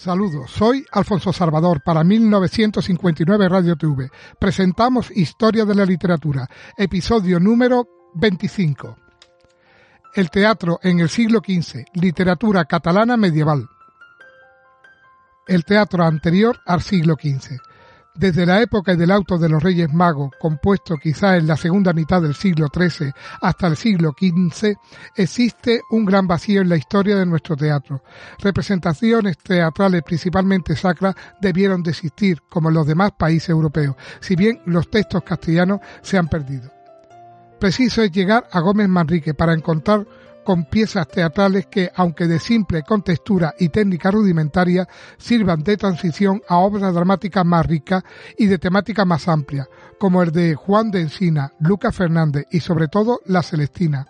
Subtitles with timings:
[0.00, 4.08] Saludos, soy Alfonso Salvador para 1959 Radio TV.
[4.38, 6.48] Presentamos Historia de la Literatura,
[6.78, 8.96] episodio número 25.
[10.14, 13.68] El teatro en el siglo XV, literatura catalana medieval.
[15.46, 17.60] El teatro anterior al siglo XV.
[18.14, 22.20] Desde la época del auto de los Reyes Magos, compuesto quizá en la segunda mitad
[22.20, 24.74] del siglo XIII hasta el siglo XV,
[25.14, 28.02] existe un gran vacío en la historia de nuestro teatro.
[28.40, 34.60] Representaciones teatrales, principalmente sacras, debieron de existir, como en los demás países europeos, si bien
[34.66, 36.70] los textos castellanos se han perdido.
[37.60, 40.06] Preciso es llegar a Gómez Manrique para encontrar
[40.50, 46.56] con piezas teatrales que, aunque de simple contextura y técnica rudimentaria, sirvan de transición a
[46.56, 48.02] obras dramáticas más ricas
[48.36, 49.68] y de temática más amplia,
[50.00, 54.08] como el de Juan de Encina, Lucas Fernández y sobre todo La Celestina.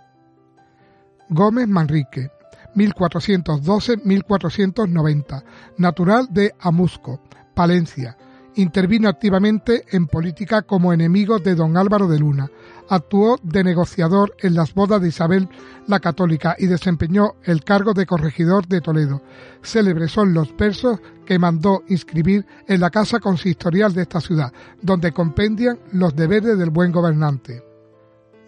[1.28, 2.30] Gómez Manrique,
[2.74, 5.44] 1412-1490,
[5.76, 7.20] natural de Amusco,
[7.52, 8.16] Palencia,
[8.56, 12.50] intervino activamente en política como enemigo de don Álvaro de Luna,
[12.88, 15.48] actuó de negociador en las bodas de Isabel
[15.86, 19.22] la Católica y desempeñó el cargo de corregidor de Toledo.
[19.62, 25.12] Célebres son los versos que mandó inscribir en la casa consistorial de esta ciudad, donde
[25.12, 27.62] compendian los deberes del buen gobernante.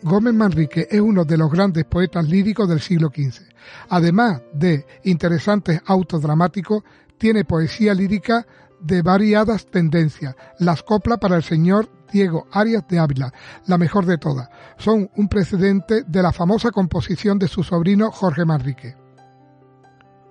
[0.02, 3.44] Gómez Manrique es uno de los grandes poetas líricos del siglo XV.
[3.88, 6.82] Además de interesantes autos dramáticos,
[7.18, 8.44] tiene poesía lírica
[8.82, 10.34] de variadas tendencias.
[10.58, 13.32] Las coplas para el señor Diego Arias de Ávila,
[13.66, 14.48] la mejor de todas.
[14.76, 18.96] Son un precedente de la famosa composición de su sobrino Jorge Manrique.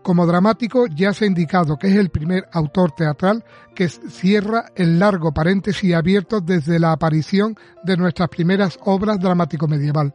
[0.04, 4.98] Como dramático ya se ha indicado que es el primer autor teatral que cierra el
[4.98, 10.14] largo paréntesis abierto desde la aparición de nuestras primeras obras dramático medieval.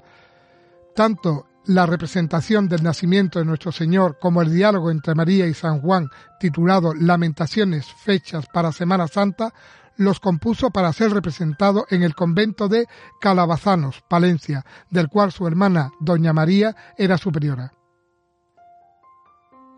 [0.95, 5.81] Tanto la representación del nacimiento de nuestro Señor como el diálogo entre María y San
[5.81, 9.55] Juan titulado Lamentaciones fechas para Semana Santa
[9.97, 12.87] los compuso para ser representado en el convento de
[13.21, 17.73] Calabazanos, Palencia, del cual su hermana Doña María era superiora.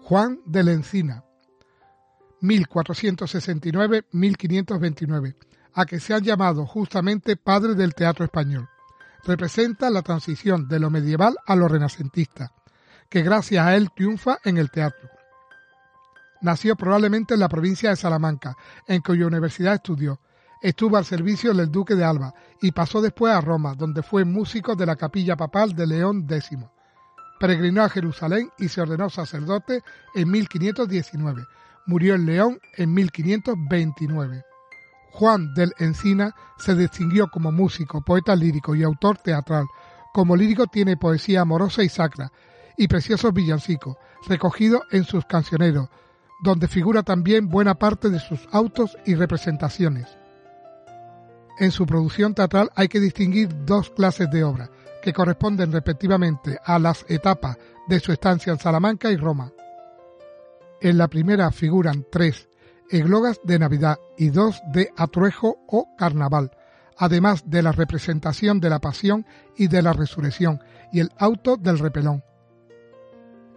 [0.03, 1.25] Juan de la Encina,
[2.43, 5.37] 1469-1529,
[5.75, 8.69] a que se ha llamado justamente padre del teatro español
[9.28, 12.50] representa la transición de lo medieval a lo renacentista,
[13.11, 15.11] que gracias a él triunfa en el teatro.
[16.41, 18.56] Nació probablemente en la provincia de Salamanca,
[18.87, 20.19] en cuya universidad estudió.
[20.62, 24.75] Estuvo al servicio del duque de Alba y pasó después a Roma, donde fue músico
[24.75, 26.59] de la capilla papal de León X.
[27.38, 29.83] Peregrinó a Jerusalén y se ordenó sacerdote
[30.15, 31.44] en 1519.
[31.84, 34.47] Murió en León en 1529.
[35.10, 39.66] Juan del Encina se distinguió como músico, poeta lírico y autor teatral.
[40.12, 42.32] Como lírico tiene poesía amorosa y sacra,
[42.76, 43.96] y preciosos villancicos,
[44.26, 45.88] recogidos en sus cancioneros,
[46.41, 50.06] donde figura también buena parte de sus autos y representaciones.
[51.58, 54.70] En su producción teatral hay que distinguir dos clases de obras,
[55.02, 57.56] que corresponden respectivamente a las etapas
[57.88, 59.52] de su estancia en Salamanca y Roma.
[60.80, 62.48] En la primera figuran tres
[62.91, 66.50] eglogas de Navidad y dos de Atruejo o Carnaval,
[66.97, 69.26] además de la representación de la Pasión
[69.56, 70.60] y de la Resurrección
[70.93, 72.22] y el auto del repelón.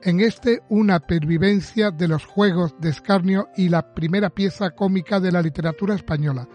[0.04, 5.32] En este una pervivencia de los juegos de escarnio y la primera pieza cómica de
[5.32, 6.48] la literatura española.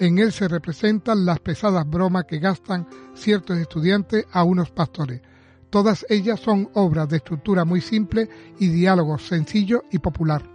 [0.00, 5.20] En él se representan las pesadas bromas que gastan ciertos estudiantes a unos pastores.
[5.68, 8.28] Todas ellas son obras de estructura muy simple
[8.58, 10.53] y diálogo sencillo y popular.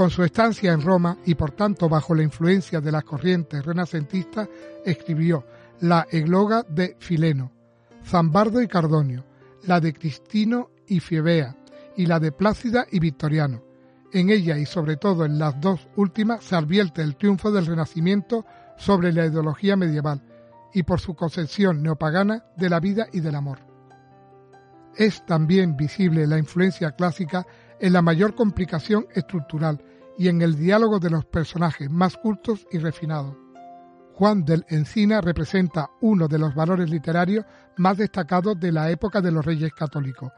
[0.00, 4.48] Con su estancia en Roma y por tanto bajo la influencia de las corrientes renacentistas,
[4.82, 5.44] escribió
[5.80, 7.52] la Egloga de Fileno,
[8.02, 9.26] Zambardo y Cardonio,
[9.64, 11.54] la de Cristino y Fiebea
[11.98, 13.62] y la de Plácida y Victoriano.
[14.10, 18.46] En ella y sobre todo en las dos últimas se advierte el triunfo del Renacimiento
[18.78, 20.22] sobre la ideología medieval
[20.72, 23.58] y por su concepción neopagana de la vida y del amor.
[24.96, 27.46] Es también visible la influencia clásica
[27.78, 29.80] en la mayor complicación estructural
[30.20, 33.34] y en el diálogo de los personajes más cultos y refinados.
[34.12, 37.46] Juan del Encina representa uno de los valores literarios
[37.78, 40.30] más destacados de la época de los reyes católicos.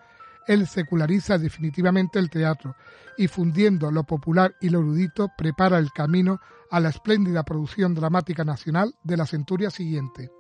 [0.46, 2.76] Él seculariza definitivamente el teatro
[3.18, 6.38] y fundiendo lo popular y lo erudito prepara el camino
[6.70, 10.30] a la espléndida producción dramática nacional de la centuria siguiente.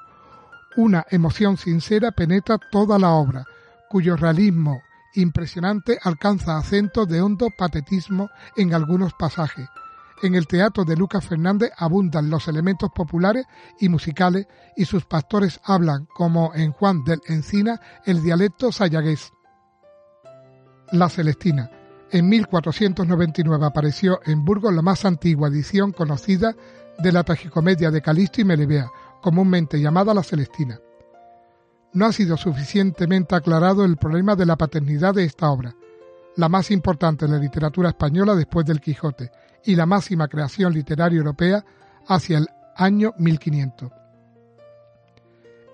[0.76, 3.44] Una emoción sincera penetra toda la obra,
[3.88, 4.82] cuyo realismo
[5.14, 9.68] impresionante alcanza acentos de hondo patetismo en algunos pasajes.
[10.22, 13.46] En el teatro de Lucas Fernández abundan los elementos populares
[13.78, 19.32] y musicales y sus pastores hablan, como en Juan del Encina, el dialecto sayagués.
[20.92, 21.70] La Celestina.
[22.10, 26.54] En 1499 apareció en Burgos la más antigua edición conocida
[26.98, 28.90] de la tragicomedia de Calisto y Melibea,
[29.24, 30.78] comúnmente llamada La Celestina
[31.94, 35.74] no ha sido suficientemente aclarado el problema de la paternidad de esta obra,
[36.36, 39.30] la más importante en la literatura española después del Quijote
[39.64, 41.64] y la máxima creación literaria europea
[42.06, 43.90] hacia el año 1500.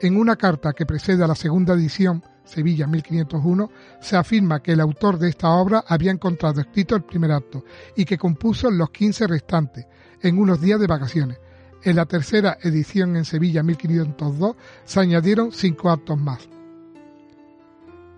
[0.01, 3.69] En una carta que precede a la segunda edición, Sevilla 1501,
[4.01, 7.65] se afirma que el autor de esta obra había encontrado escrito el primer acto
[7.97, 9.87] y que compuso los 15 restantes
[10.23, 11.41] en unos días de vacaciones,
[11.83, 16.49] en la tercera edición en Sevilla 1502 se añadieron cinco actos más.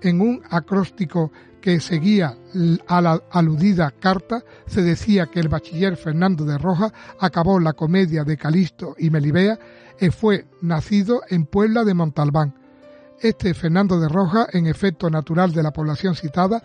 [0.00, 1.30] En un acróstico
[1.60, 2.36] que seguía
[2.88, 8.24] a la aludida carta se decía que el bachiller Fernando de Rojas acabó la comedia
[8.24, 9.58] de Calisto y Melibea
[10.00, 12.54] y fue nacido en Puebla de Montalbán.
[13.20, 16.60] Este Fernando de Rojas, en efecto natural de la población citada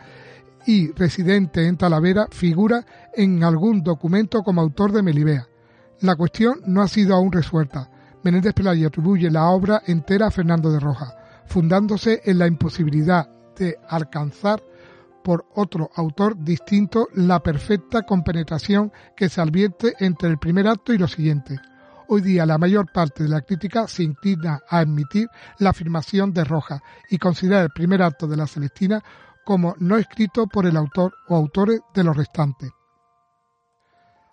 [0.65, 2.83] y residente en Talavera, figura
[3.13, 5.47] en algún documento como autor de Melibea.
[6.01, 7.89] La cuestión no ha sido aún resuelta.
[8.23, 11.15] Menéndez Pelayo atribuye la obra entera a Fernando de Rojas,
[11.47, 14.61] fundándose en la imposibilidad de alcanzar
[15.23, 20.97] por otro autor distinto la perfecta compenetración que se advierte entre el primer acto y
[20.97, 21.59] lo siguiente.
[22.09, 25.27] Hoy día la mayor parte de la crítica se inclina a admitir
[25.57, 29.03] la afirmación de Rojas y considera el primer acto de la Celestina
[29.43, 32.69] como no escrito por el autor o autores de los restantes.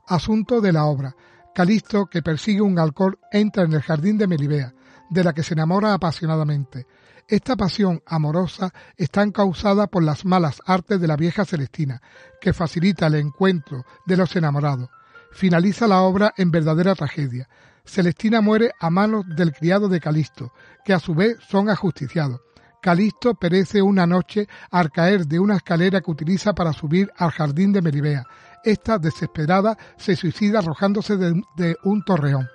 [0.06, 1.16] Asunto de la obra.
[1.54, 4.74] Calisto, que persigue un alcohol, entra en el jardín de Melibea,
[5.08, 6.86] de la que se enamora apasionadamente.
[7.28, 12.02] Esta pasión amorosa está encausada por las malas artes de la vieja Celestina,
[12.40, 14.90] que facilita el encuentro de los enamorados.
[15.30, 17.48] Finaliza la obra en verdadera tragedia.
[17.84, 20.52] Celestina muere a manos del criado de Calisto,
[20.84, 22.40] que a su vez son ajusticiados.
[22.82, 27.72] Calisto perece una noche al caer de una escalera que utiliza para subir al jardín
[27.72, 28.26] de Melibea,
[28.64, 32.48] esta, desesperada, se suicida arrojándose de, un torreón.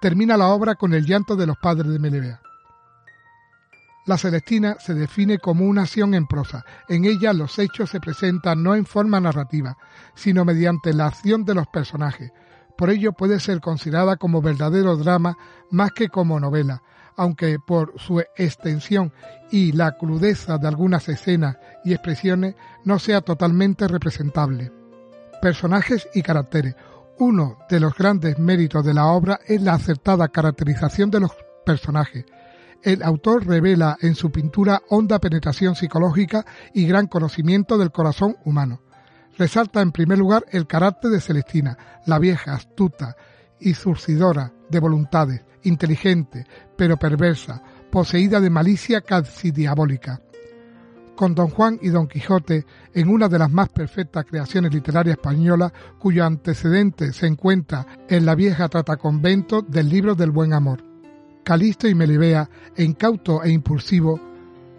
[0.00, 2.40] Termina la obra con el llanto de los padres de Melibea.
[4.06, 6.64] La Celestina se define como una acción en prosa.
[6.88, 9.76] En ella los hechos se presentan no en forma narrativa,
[10.14, 12.32] sino mediante la acción de los personajes.
[12.76, 15.36] Por ello puede ser considerada como verdadero drama
[15.70, 16.82] más que como novela,
[17.14, 19.12] aunque por su extensión
[19.50, 22.54] y la crudeza de algunas escenas y expresiones
[22.84, 24.79] no sea totalmente representable
[25.40, 26.74] personajes y caracteres.
[27.18, 31.32] Uno de los grandes méritos de la obra es la acertada caracterización de los
[31.64, 32.24] personajes.
[32.82, 38.82] El autor revela en su pintura honda penetración psicológica y gran conocimiento del corazón humano.
[39.36, 41.76] Resalta en primer lugar el carácter de Celestina,
[42.06, 43.16] la vieja, astuta
[43.58, 46.46] y surcidora de voluntades, inteligente,
[46.76, 50.20] pero perversa, poseída de malicia casi diabólica
[51.20, 55.70] con Don Juan y Don Quijote en una de las más perfectas creaciones literarias españolas
[55.98, 60.82] cuyo antecedente se encuentra en la vieja trataconvento del libro del buen amor.
[61.44, 62.48] Calisto y Melibea,
[62.78, 64.18] incauto e impulsivo,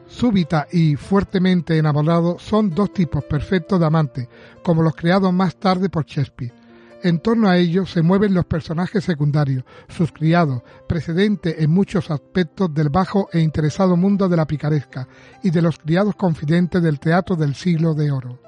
[0.08, 4.28] súbita y fuertemente enamorado, son dos tipos perfectos de amantes,
[4.64, 6.61] como los creados más tarde por Shakespeare.
[7.04, 12.72] En torno a ellos se mueven los personajes secundarios, sus criados, precedente en muchos aspectos
[12.74, 15.08] del bajo e interesado mundo de la picaresca
[15.42, 18.40] y de los criados confidentes del teatro del siglo de oro.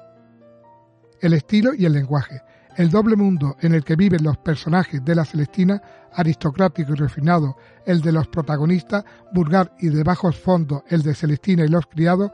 [1.20, 2.42] El estilo y el lenguaje.
[2.76, 5.80] El doble mundo en el que viven los personajes de la Celestina,
[6.12, 7.56] aristocrático y refinado,
[7.86, 12.30] el de los protagonistas, vulgar y de bajos fondos, el de Celestina y los criados,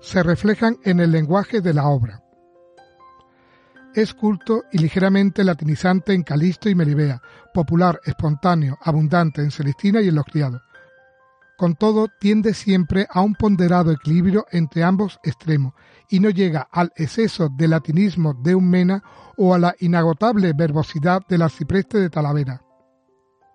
[0.00, 2.21] se reflejan en el lenguaje de la obra.
[3.94, 7.20] Es culto y ligeramente latinizante en Calisto y Melibea,
[7.52, 10.62] popular, espontáneo, abundante en Celestina y en los criados.
[11.58, 15.74] Con todo, tiende siempre a un ponderado equilibrio entre ambos extremos
[16.08, 19.02] y no llega al exceso de latinismo de un mena
[19.36, 22.62] o a la inagotable verbosidad del arcipreste de Talavera.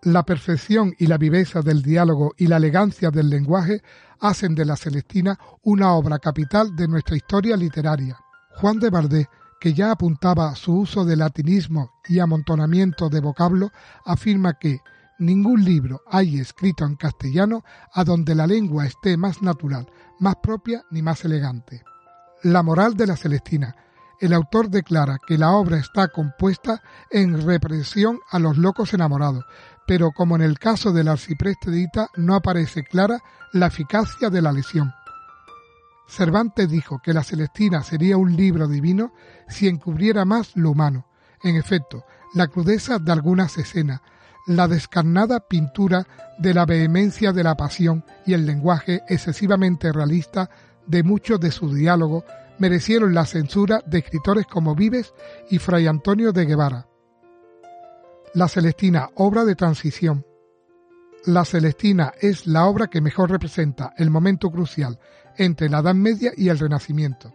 [0.04, 3.82] La perfección y la viveza del diálogo y la elegancia del lenguaje
[4.20, 8.20] hacen de la Celestina una obra capital de nuestra historia literaria.
[8.52, 9.28] Juan de Vardés
[9.60, 13.72] que ya apuntaba su uso de latinismo y amontonamiento de vocablo,
[14.06, 14.80] afirma que
[15.20, 19.88] ningún libro hay escrito en castellano a donde la lengua esté más natural,
[20.20, 21.84] más propia ni más elegante.
[22.44, 23.76] La moral de la Celestina.
[24.20, 29.46] el autor declara que la obra está compuesta en represión a los locos enamorados,
[29.86, 33.20] pero como en el caso del arcipreste de no aparece clara
[33.54, 34.92] la eficacia de la lesión.
[36.08, 39.14] Cervantes dijo que la Celestina sería un libro divino
[39.50, 41.06] si encubriera más lo humano.
[41.44, 44.02] En efecto, la crudeza de algunas escenas,
[44.48, 46.08] la descarnada pintura
[46.40, 50.50] de la vehemencia de la pasión y el lenguaje excesivamente realista
[50.86, 52.24] de muchos de sus diálogos
[52.58, 55.14] merecieron la censura de escritores como Vives
[55.50, 56.88] y Fray Antonio de Guevara.
[58.34, 60.26] La Celestina, obra de transición.
[61.26, 65.00] La Celestina es la obra que mejor representa el momento crucial
[65.38, 67.34] entre la Edad Media y el Renacimiento.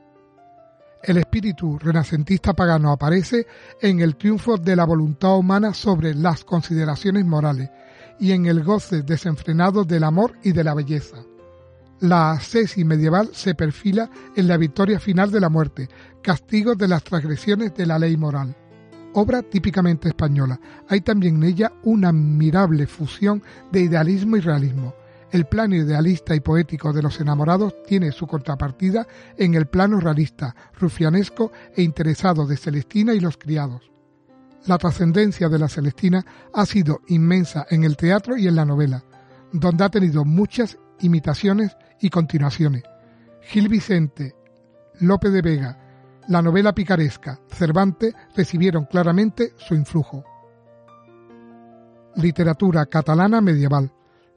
[1.03, 3.47] El espíritu renacentista pagano aparece
[3.81, 7.71] en el triunfo de la voluntad humana sobre las consideraciones morales
[8.21, 11.17] y en el goce desenfrenado del amor y de la belleza.
[11.99, 15.89] La ascesis medieval se perfila en la victoria final de la muerte,
[16.23, 18.57] castigo de las transgresiones de la ley moral.
[19.15, 23.43] Obra típicamente española, hay también en ella una admirable fusión
[23.73, 24.95] de idealismo y realismo,
[25.33, 29.07] el plano idealista y poético de los enamorados tiene su contrapartida
[29.39, 33.91] en el plano realista, rufianesco e interesado de Celestina y los criados.
[34.67, 39.03] La trascendencia de la Celestina ha sido inmensa en el teatro y en la novela,
[39.53, 42.83] donde ha tenido muchas imitaciones y continuaciones.
[43.41, 44.37] Gil Vicente,
[45.01, 45.79] Lope de Vega,
[46.29, 50.25] la novela picaresca, Cervantes recibieron claramente su influjo.
[52.17, 53.91] Literatura catalana medieval.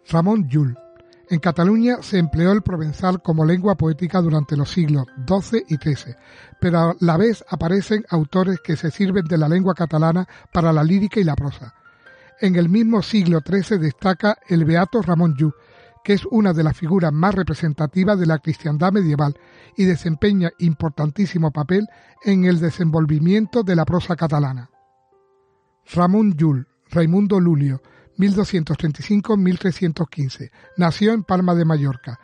[0.08, 0.85] Ramón Llull.
[1.28, 6.16] En Cataluña se empleó el provenzal como lengua poética durante los siglos XII y XIII,
[6.60, 10.84] pero a la vez aparecen autores que se sirven de la lengua catalana para la
[10.84, 11.74] lírica y la prosa.
[12.40, 15.54] En el mismo siglo XIII destaca el beato Ramón Llull,
[16.04, 19.36] que es una de las figuras más representativas de la cristiandad medieval
[19.76, 21.88] y desempeña importantísimo papel
[22.24, 24.70] en el desenvolvimiento de la prosa catalana.
[25.92, 27.82] Ramón Llull, Raimundo Lulio,
[28.18, 30.52] 1235-1315.
[30.78, 32.20] Nació en Palma de Mallorca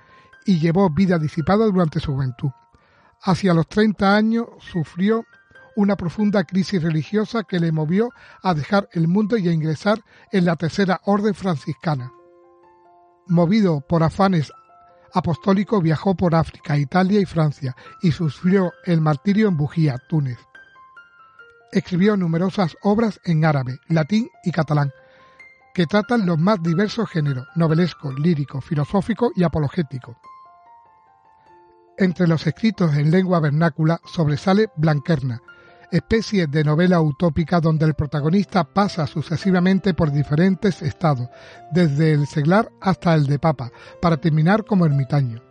[0.46, 2.52] y llevó vida disipada durante su juventud.
[3.22, 5.26] Hacia los 30 años sufrió
[5.76, 8.10] una profunda crisis religiosa que le movió
[8.42, 12.12] a dejar el mundo y a ingresar en la tercera orden franciscana.
[13.28, 14.52] Movido por afanes
[15.14, 20.40] apostólicos viajó por África, Italia y Francia y sufrió el martirio en Bujía, Túnez.
[21.72, 24.92] Escribió numerosas obras en árabe, latín y catalán,
[25.74, 30.18] que tratan los más diversos géneros, novelesco, lírico, filosófico y apologético.
[31.98, 35.42] Entre los escritos en lengua vernácula sobresale Blanquerna,
[35.92, 41.28] especie de novela utópica donde el protagonista pasa sucesivamente por diferentes estados,
[41.72, 45.42] desde el seglar hasta el de papa, para terminar como ermitaño.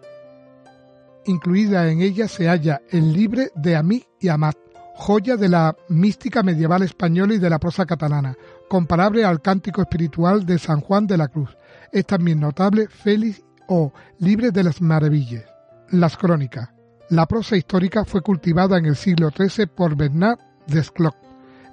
[1.27, 4.57] Incluida en ella se halla El libre de Amí y Amat,
[4.95, 8.37] joya de la mística medieval española y de la prosa catalana,
[8.69, 11.57] comparable al cántico espiritual de San Juan de la Cruz.
[11.93, 15.45] Es también notable Félix o Libre de las Maravillas.
[15.91, 16.71] Las crónicas.
[17.09, 21.17] La prosa histórica fue cultivada en el siglo XIII por Bernard Desclot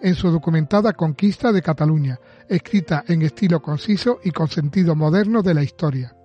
[0.02, 5.54] en su documentada Conquista de Cataluña, escrita en estilo conciso y con sentido moderno de
[5.54, 6.16] la historia.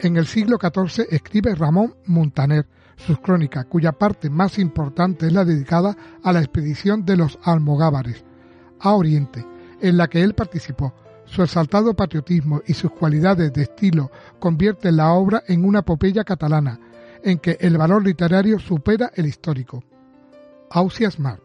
[0.00, 5.44] En el siglo XIV escribe Ramón Montaner sus crónicas, cuya parte más importante es la
[5.44, 8.24] dedicada a la expedición de los almogávares
[8.80, 9.44] a Oriente,
[9.80, 10.94] en la que él participó.
[11.24, 16.78] Su exaltado patriotismo y sus cualidades de estilo convierten la obra en una epopeya catalana,
[17.22, 19.82] en que el valor literario supera el histórico.
[20.70, 21.40] Ausias Mar.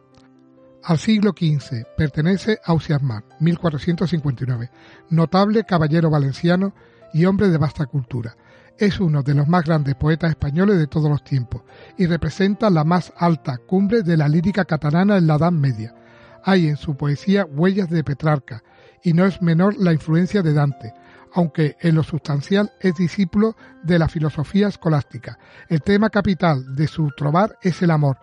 [0.84, 4.70] Al siglo XV pertenece Ausias Mar, 1459,
[5.10, 6.74] notable caballero valenciano
[7.14, 8.36] y hombre de vasta cultura.
[8.78, 11.62] Es uno de los más grandes poetas españoles de todos los tiempos
[11.98, 15.96] y representa la más alta cumbre de la lírica catalana en la Edad Media
[16.44, 18.64] hay en su poesía huellas de Petrarca,
[19.04, 20.94] y no es menor la influencia de Dante,
[21.34, 25.40] aunque en lo sustancial es discípulo de la filosofía escolástica.
[25.70, 28.18] El tema capital de su trobar es el amor,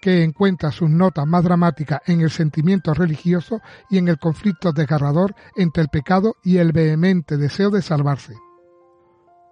[0.00, 3.60] que encuentra sus notas más dramáticas en el sentimiento religioso
[3.90, 8.34] y en el conflicto desgarrador entre el pecado y el vehemente deseo de salvarse.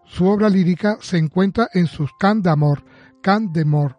[0.05, 2.85] Su obra lírica se encuentra en sus can de amor,
[3.23, 3.99] can de mor,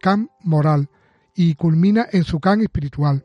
[0.00, 0.90] can moral,
[1.34, 3.24] y culmina en su can espiritual.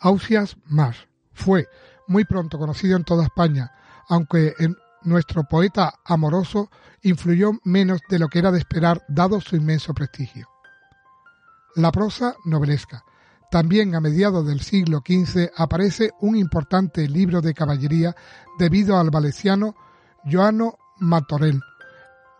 [0.00, 1.66] Ausias Mas fue
[2.06, 3.72] muy pronto conocido en toda España,
[4.08, 6.70] aunque en nuestro poeta amoroso
[7.02, 10.48] influyó menos de lo que era de esperar dado su inmenso prestigio.
[11.78, 13.04] La prosa novelesca.
[13.52, 18.16] También a mediados del siglo XV aparece un importante libro de caballería
[18.58, 19.76] debido al valenciano
[20.24, 21.60] Joano Matorel,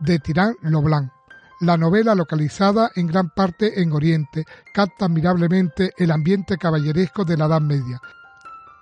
[0.01, 1.13] de Tirán Loblan,
[1.61, 7.47] La novela, localizada en gran parte en Oriente, capta admirablemente el ambiente caballeresco de la
[7.47, 8.01] Edad Media,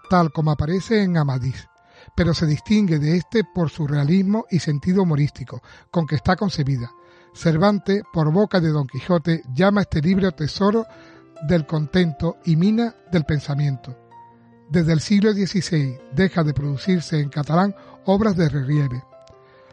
[0.08, 1.68] tal como aparece en Amadís,
[2.14, 5.60] pero se distingue de este por su realismo y sentido humorístico,
[5.90, 6.90] con que está concebida.
[7.36, 10.86] Cervantes, por boca de Don Quijote, llama este libro tesoro
[11.46, 13.94] del contento y mina del pensamiento.
[14.70, 17.76] Desde el siglo XVI deja de producirse en catalán
[18.06, 19.04] obras de relieve.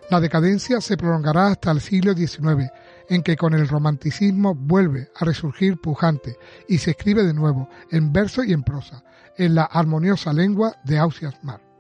[0.09, 2.69] La decadencia se prolongará hasta el siglo XIX,
[3.07, 6.35] en que con el romanticismo vuelve a resurgir pujante
[6.67, 9.05] y se escribe de nuevo en verso y en prosa,
[9.37, 11.72] en la armoniosa lengua de Ausias Mar.